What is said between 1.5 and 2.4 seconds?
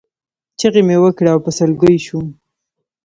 سلګیو شوم.